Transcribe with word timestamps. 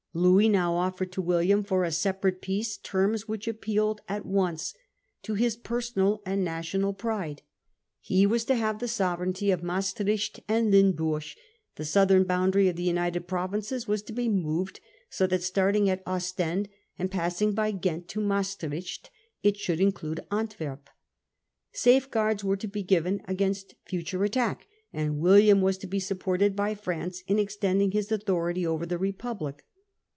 Louis 0.13 0.49
now 0.49 0.73
offered 0.75 1.13
to 1.13 1.21
William, 1.21 1.63
for 1.63 1.85
a 1.85 1.89
separate 1.93 2.41
peace, 2.41 2.75
terms 2.75 3.29
which 3.29 3.47
appealed 3.47 4.01
at 4.09 4.25
once 4.25 4.73
to 5.23 5.35
his 5.35 5.55
personal 5.55 6.21
and 6.25 6.43
national 6.43 6.91
pride; 6.91 7.43
he 8.01 8.25
was 8.25 8.43
to 8.43 8.55
have 8.55 8.79
the 8.79 8.89
sovereignty 8.89 9.51
of 9.51 9.63
Maestricht 9.63 10.41
and 10.49 10.69
Limburg: 10.69 11.23
the 11.77 11.85
southern 11.85 12.25
boundary 12.25 12.67
of 12.67 12.75
the 12.75 12.83
United 12.83 13.25
Provinces 13.25 13.87
was 13.87 14.01
to 14.01 14.11
be 14.11 14.27
moved 14.27 14.81
so 15.09 15.25
that, 15.27 15.43
starting 15.43 15.89
at 15.89 16.03
Ostend 16.05 16.67
and 16.99 17.09
passing 17.09 17.53
by 17.53 17.71
Ghent 17.71 18.09
to 18.09 18.19
Maestricht, 18.19 19.09
it 19.43 19.55
should 19.55 19.79
include 19.79 20.19
Antwerp. 20.29 20.89
Safeguards 21.71 22.43
were 22.43 22.57
to 22.57 22.67
be 22.67 22.83
given 22.83 23.21
against 23.29 23.75
future 23.85 24.21
attack; 24.25 24.67
and 24.91 25.19
William 25.19 25.61
was 25.61 25.77
r 25.77 25.81
2 25.83 25.87
244 25.87 25.87
Louis: 25.87 25.87
William: 25.87 25.87
Charles: 25.87 25.87
Parliament. 25.87 25.87
1677. 25.87 25.87
to 25.87 25.87
be 25.87 25.99
supported 26.03 26.55
by 26.57 26.75
France 26.75 27.23
in 27.29 27.39
extending 27.39 27.91
his 27.91 28.11
authority 28.11 28.67
over 28.67 28.85
the 28.85 28.97
Republic. 28.97 29.63